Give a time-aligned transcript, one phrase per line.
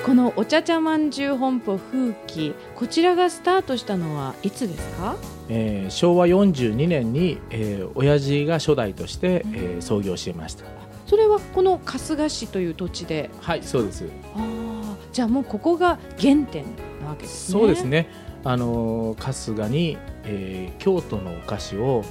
[0.04, 5.18] このお茶茶まんじゅう本舗風紀こちらがスタートしたのはいつですか？
[5.50, 10.66] えー昭和42年に、えー親父が初代として、えー創業していました。
[11.06, 13.30] それはこの春日市という土地で？
[13.40, 14.10] はいそうです。
[14.36, 16.66] ああじゃあもうここが原点
[17.04, 17.60] なわけですね。
[17.60, 18.10] そうですね。
[18.44, 22.04] あのー春日に、えー京都のお菓子を、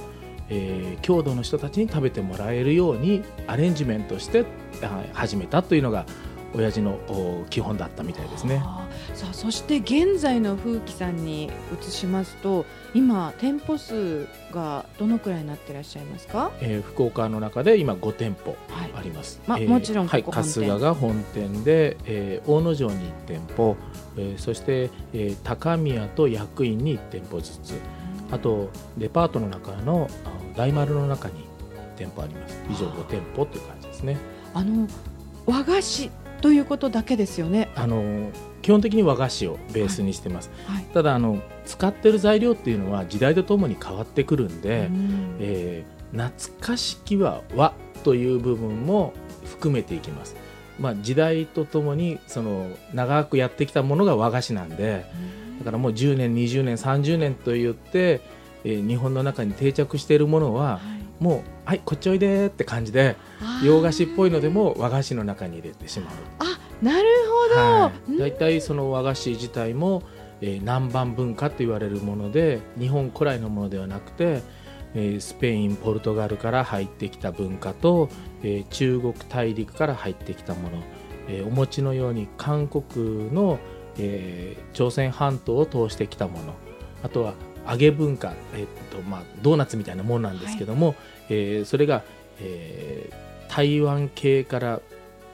[0.49, 4.45] えー郷土の人たちに食べてもらえるようにアレンジメントして
[4.81, 6.05] あ始めたというのが
[6.55, 8.63] 親父のお基本だったみたいですね。
[9.15, 11.49] さあそして現在の風紀さんに
[11.81, 16.51] 移しますと今店舗数がどのくらいになってらっしゃいますか？
[16.61, 18.91] えー福岡の中で今5店舗はい。
[18.95, 19.41] あります。
[19.47, 23.75] まあもちろんこはい、春日が本店で、えー大野城に1店舗、
[24.15, 27.73] えーそして、えー高宮と薬院に1店舗ずつ、
[28.33, 30.09] あとデパートの中の
[30.55, 31.45] 大丸の中に
[31.95, 32.61] 店舗あります。
[32.69, 34.17] 以上5店舗という感じですね。
[34.53, 34.87] あの
[35.45, 36.09] 和菓子
[36.41, 38.29] ということだけですよねあの
[38.61, 40.51] 基本的に和菓子をベースにしてます。
[40.65, 47.73] はいただあの使ってる材料っていうのは時代とともに変わってくるんで、うんえー懐かしきは和
[48.03, 49.13] という部分も
[49.45, 50.35] 含めていきます。
[50.79, 55.05] まあ、時代とともにその長くやってきたものが和菓子なんで
[55.63, 58.21] だからもう10年20年30年と言って、
[58.65, 61.23] えー日本の中に定着しているものははい。
[61.23, 63.15] もう「はいこっちおいで」って感じで
[63.63, 66.13] 洋菓子っぽいのでも和菓子の中に入れてしまう。
[66.39, 67.07] あなる
[67.49, 70.03] ほど、はい、だいたいその和菓子自体も、
[70.41, 74.41] えー南蛮文化と言われるもので日本古来のものではなくて、
[74.95, 78.09] えースペインポルトガルから入ってきた文化と、
[78.43, 80.83] えー中国大陸から入ってきたもの、
[81.29, 83.59] えーお餅のように韓国の、
[83.97, 86.53] えー朝鮮半島を通してきたもの。
[87.03, 87.33] あとは
[87.69, 90.95] 揚げ文化、えーっとまあ、ドーナツみたいなものなんですけども、
[91.29, 92.03] えーそれが、
[92.39, 94.81] えー台湾系から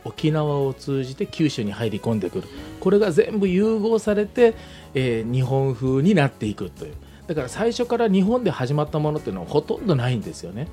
[0.03, 2.47] 沖縄を通じて九州に入り込んでくる。
[2.81, 4.55] これが全部融合されて、
[4.93, 6.93] えー日本風になっていくという。
[7.27, 10.67] だから最初から日本で始まったものっていうのはほとんどないんですよね。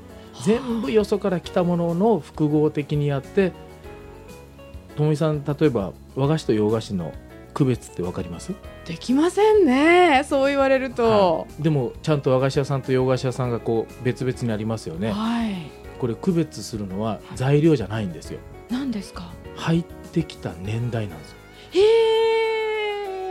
[0.45, 3.53] 全部よそから来たものの複合的にやって
[4.97, 7.13] ともみさん例えば和菓子と洋菓子の
[7.57, 8.53] 区別って分かります？
[8.85, 11.47] できませんねそう言われると。
[11.49, 11.63] はい。
[11.63, 15.11] でもちゃんと和菓子屋さんと洋菓子屋さんがこう別々にありますよね。
[15.11, 15.55] はい。
[15.99, 18.41] これ区別するのは材料じゃないんですよ。
[18.69, 19.33] 何ですか？
[19.55, 21.37] 入ってきた年代なんですよ。
[21.73, 21.81] へ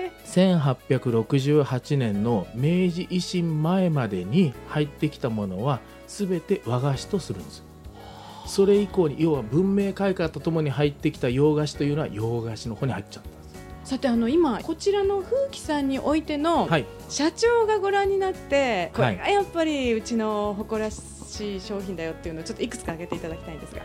[0.07, 7.59] え1868年の明治維新前までに入ってきたものは全て和菓子とするんです。
[7.59, 7.63] よ
[8.47, 13.44] それ以降に要は文明開化とともに入ってきた洋菓子というのは洋菓子の方に入っちゃったんです
[13.85, 16.85] さてあの今こちらの風紀さんにおいてのはい。
[17.07, 19.13] 社長がご覧になってこはい。
[19.13, 23.83] れがやっぱりうちの誇らしい商品だよっていうのをちょっといくつか挙げていただきたいんですが。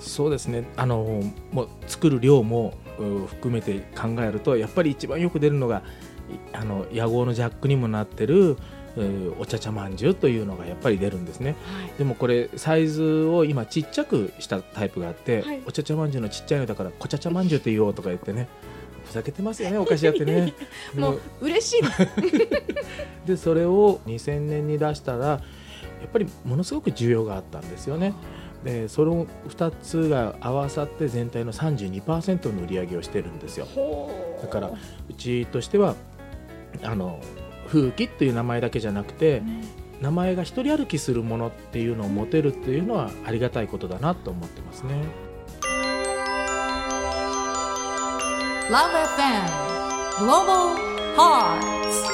[0.00, 0.66] そうですね。
[0.76, 5.82] あのもう作る量もう含めて考えるとやっぱり一番よく出るのが
[6.30, 8.56] いあの屋号のジャックにもなってる
[8.96, 11.56] えーお茶茶まんじゅうというのがやっぱり出るんですね。
[11.66, 11.92] はい。
[11.98, 15.60] でもこれサイズを今ちっちゃくしたタイプがあって、はい。
[15.66, 18.48] お茶茶まんじゅうのちっちゃいのだからこちゃ茶まんじゅうって言おうとか言ってね
[19.04, 20.52] ふざけてますよねお菓子屋ってね。
[20.94, 21.12] でも。
[21.12, 21.82] もう嬉しい
[23.26, 25.40] で それを2000年に出したらや
[26.06, 28.14] っぱりものすごく需要があったんですよね。
[28.64, 33.66] でその2つが合わさって全体の32%の売り上げをしてるんですよ。
[34.40, 35.96] だからうちとしては
[36.82, 37.20] あの
[37.66, 39.42] 風紀っていう名前だけじゃなくて、
[40.00, 45.04] 名前が一人歩きするものっていうのを持てるっていうのはありがたいことだなと思ってますね。
[48.70, 49.42] Love FM
[50.18, 50.76] Global
[51.16, 52.08] Hearts.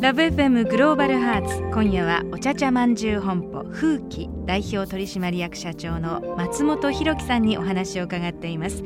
[0.00, 8.82] ラブ f m グローバルハーツ今夜はお茶茶まんじゅう本舗風紀代表取締役社長の松本博樹さんにお話を伺っています。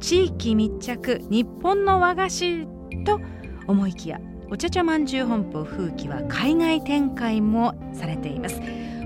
[0.00, 2.66] 地域密着日本の和菓子
[3.04, 3.18] と
[3.66, 4.20] 思いきや
[4.50, 8.60] お茶茶まんじゅう本舗風紀は海外展開もされています。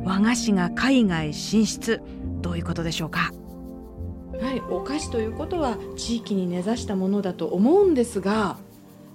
[0.04, 2.02] 和菓子が海外進出
[2.40, 3.32] どういうことでしょうか？
[4.68, 8.56] はい、お菓子ということは地域に根ざしたものだと思うんですが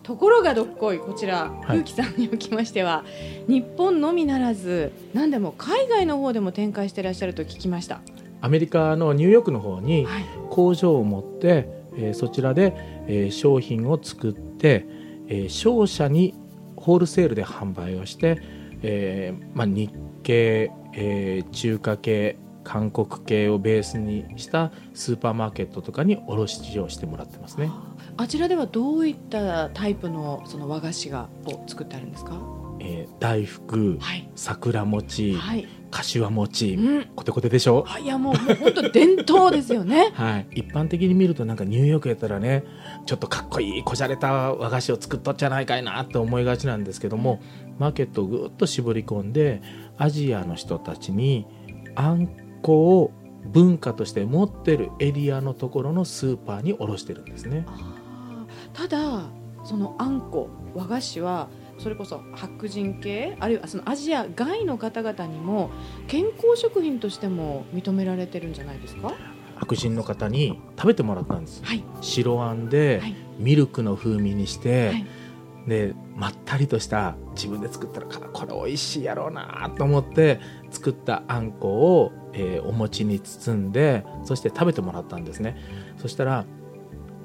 [0.04, 3.04] ところがどっこいこちらはい風紀、さんにおきましては
[3.48, 8.00] 日本のみならず何でも海外の方でも展開していらっしゃると聞きました。
[8.40, 11.68] アメリカのニューヨークの方にはい、工場を持って、
[11.98, 12.74] えーそちらで、
[13.08, 14.86] えー商品を作って、
[15.28, 16.36] えー商社に
[16.76, 18.40] ホールセールで販売をして、
[18.84, 19.92] えーまあ、日
[20.24, 27.72] 系、えー中華系韓国系をベースにしたスーパーマーケットとかに卸をしてもらってますね、
[28.18, 32.34] あちらではどういったタイプのその和菓子がを作ってあるんですか？
[32.82, 37.86] えー大福はい、桜餅はい、柏餅うん、コテコテでしょ？
[37.88, 40.12] あいやもうもう 本当伝統ですよね。
[40.14, 42.66] はい、一般的に見るとなんかニューヨークやったらね
[43.06, 47.40] ちょっとかっこいいこじゃれた和菓子を作っとっちゃないかいなって思いがちなんですけども
[47.80, 49.62] マーケットをぐっと絞り込んで
[49.98, 51.48] アジアの人たちに
[51.96, 52.28] あん
[52.62, 53.12] こを
[53.46, 57.66] 文化として持ってるエリアのところのスーパーに卸してるんですね。
[58.74, 59.30] ただ
[59.64, 65.70] そのあんこ和菓子はそれこそ白人系あるいはそのアジア外の方々にも
[66.08, 69.14] 健康食品としても認められてるんじゃないですか？
[69.56, 71.64] 白人の方に食べてもらったんです。
[71.64, 71.84] はい。
[72.02, 73.16] 白あんではい。
[73.40, 75.08] ミルクの風味にして、はい
[75.68, 80.40] でまったりとした自分で作ったらこれ美味しいやろうなと思って
[80.72, 85.58] 作ったあんこを、えーお餅に包んでそして食べてもらったんですね。
[85.98, 86.46] そしたら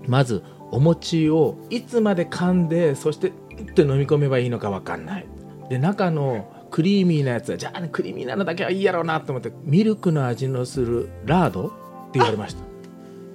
[0.06, 3.32] まずお餅をいつまで噛んでそしてっ
[3.74, 5.26] て飲み込めばいいのか分かんない。
[5.68, 11.70] で中のクリーミーなやつはじゃあ、クリーミーなのだけはいいやろうなと思ってミルクの味のするラードっ
[12.12, 12.64] て言われました。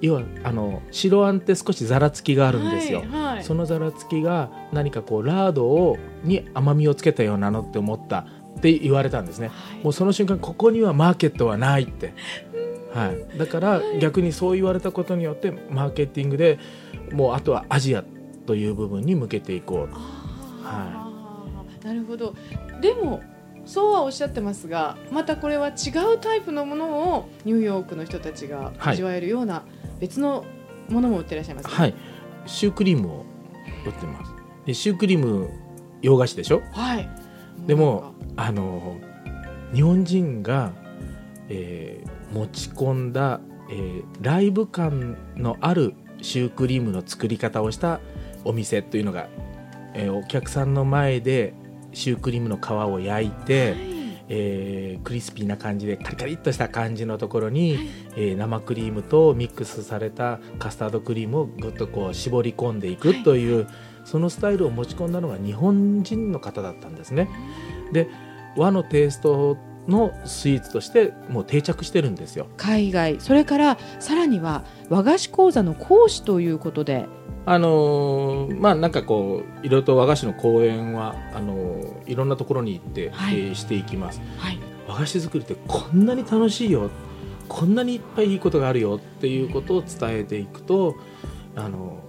[0.02, 3.27] 要はあの白あんって少しざらつきがあるんですよ、はいはい。
[3.42, 8.26] そのざらつきが何かこうラードをに甘みをつけたようなのって思った
[8.58, 9.48] って言われたんですね。
[9.48, 9.84] はい。
[9.84, 12.14] もうその瞬間ここにはマーケットはないって、
[12.94, 16.60] はい、だから逆にそう言われたことによってマーケティングで
[17.12, 18.04] もうあとはアジア
[18.46, 19.96] という部分に向けていこう
[20.64, 21.86] あー。
[21.86, 22.34] なるほど。
[22.82, 23.22] でも
[23.66, 28.94] そうはおっしゃってますがまたこれは違うタイプのものをニューヨークの人たちがはい。
[28.94, 29.64] 味わえるような
[30.00, 30.46] 別の
[30.90, 31.74] ものも売ってらっしゃいますね。
[31.74, 31.94] はい。
[32.46, 33.26] シュークリームを
[33.86, 34.34] 売ってます。
[34.66, 35.50] でシュークリーム
[36.02, 36.62] 洋菓子でしょ？
[36.72, 37.10] はい。
[37.66, 38.98] でもあの
[39.74, 40.72] 日本人が、
[41.50, 48.02] えー持ち込んだ、えーライブ感のあるシュークリームの作り方をした
[48.44, 49.30] お店というのが、
[49.94, 51.54] えーお客さんの前で
[51.94, 53.76] シュークリームの皮を焼いて、
[54.30, 63.68] えークリスピーな感じでカリカリっとした感じのところに、えー生クリームとミックスされたカスタードクリームをぐっとこう絞り込んでいくという、
[64.06, 67.30] そのスタイルを持ち込んだのが日本人の方だったんですね。
[67.92, 68.10] で
[68.56, 69.58] 和のテイスト
[69.88, 72.48] のスイーツとしてもう定着してるんですよ。
[72.58, 77.06] 海外それからさらには和菓子講座の講師ということで
[77.50, 83.40] あのーまあなんかこういろいろと和菓子の講演はあのーいろんなところに行って、はい。
[83.40, 84.22] えーしていきます。
[84.38, 84.60] はい。
[84.86, 86.90] 和菓子作りってこんなに楽しいよ。
[87.48, 90.98] こんなにいっぱいいいことがあるよっていうことを伝えていくと
[91.56, 92.04] あの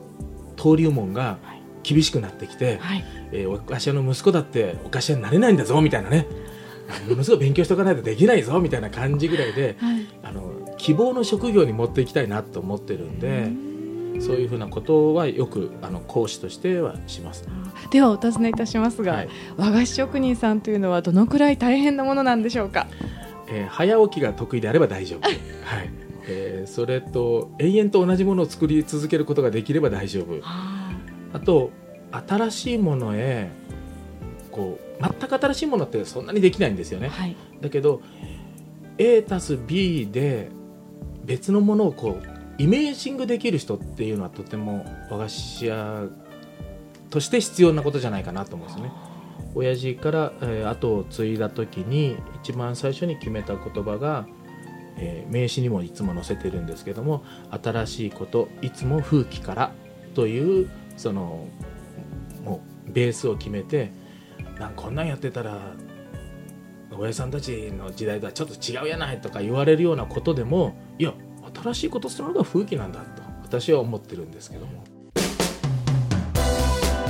[0.57, 1.39] 登竜門が
[1.85, 3.05] 厳しくなってきて、はい。
[3.31, 6.27] えーお菓子屋の息子だってお菓子屋になれないんだぞみたいなね。
[7.09, 10.07] ものすごい勉強しておかないとできないぞみたいな感じぐらいではい。
[10.25, 13.51] あの希望の職業に持っていきたいなと思ってるんで
[14.21, 17.49] そういうふうなことはよくあの講師としてはします。
[17.91, 19.29] ではお尋ねいたしますが、はい。
[19.57, 22.87] 和菓子職人さんというのはどのくらい大変なものなんでしょうか？
[23.51, 25.35] えー早起きが得意であれば大丈夫、 はい。
[26.29, 30.39] えーそれと永遠と同じものを作り続けることができれば大丈夫。
[30.43, 30.91] あ
[31.33, 31.71] あと
[32.27, 33.51] 新しいものへ
[34.51, 37.09] こう全く新しいものってそんなにできないんですよね。
[37.09, 37.37] はい。
[37.61, 38.01] だけど
[38.99, 40.49] A たす B で
[41.25, 46.05] 別のものをこうイメージングできる人っていうのはとても和菓子屋
[47.11, 48.93] として必要なことじゃないかなと思うんですよね。
[49.55, 54.27] 親父から、えー後を継いだ時に一番最初に決めた言葉が、
[54.97, 59.73] えー名刺にもいつも載せてるんですけども新しいこといつも風紀から
[60.15, 61.47] というその
[62.45, 63.93] もうベースを決めて
[64.59, 65.61] なんかこんなんやってたら
[66.91, 71.13] 親父さんたちの時代とはちょっと違うやないとか言われるようなことでもいや
[71.55, 74.85] 新しいことするのが風紀なんだと私は思ってるんですけども。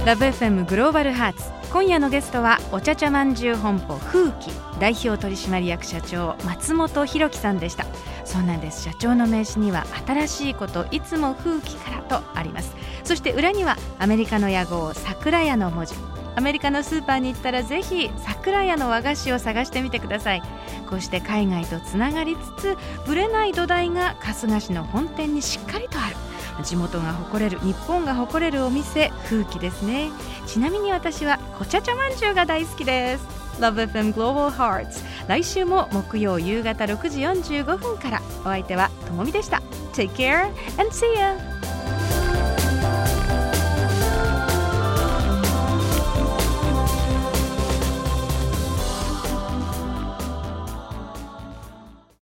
[0.06, 7.84] ラブ f m グローバルハーツ今夜のゲストはお茶茶まんじゅう本舗風紀代表取締役社長松本博樹さんでした。
[8.24, 8.84] そうなんです。
[8.84, 12.74] 社長の名刺には新しいこといつも風紀からとあります。
[13.04, 15.94] そして裏にはアメリカの屋号桜屋の文字。
[16.38, 20.42] アメリカのスーパーに行ったらぜひ桜屋の和菓子を探してみてください。
[20.88, 26.64] こうして海外とつながりつつぶれない土台が春日市の本店にしっかりとある。
[26.64, 30.10] 地元が誇れる日本が誇れるお店風紀ですね。
[30.46, 33.26] ちなみに私はこちゃちゃまんじゅうが大好きです。
[33.58, 38.22] LoveFM Global Hearts 来週も木曜夕方6時45分から。
[38.42, 39.60] お相手はともみでした。
[39.92, 40.44] Take care
[40.78, 41.57] and see ya!